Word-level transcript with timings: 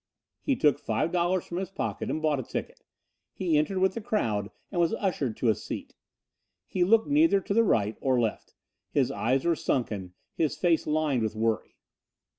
He 0.41 0.55
took 0.55 0.79
five 0.79 1.11
dollars 1.11 1.45
from 1.45 1.59
his 1.59 1.69
pocket 1.69 2.09
and 2.09 2.23
bought 2.23 2.39
a 2.39 2.43
ticket. 2.43 2.81
He 3.33 3.55
entered 3.55 3.77
with 3.77 3.93
the 3.93 4.01
crowd 4.01 4.49
and 4.71 4.81
was 4.81 4.95
ushered 4.95 5.37
to 5.37 5.49
a 5.49 5.53
seat. 5.53 5.93
He 6.65 6.83
looked 6.83 7.05
neither 7.07 7.39
to 7.39 7.53
the 7.53 7.63
right 7.63 7.95
or 8.01 8.19
left. 8.19 8.55
His 8.89 9.11
eyes 9.11 9.45
were 9.45 9.55
sunken, 9.55 10.13
his 10.33 10.57
face 10.57 10.87
lined 10.87 11.21
with 11.21 11.35
worry. 11.35 11.75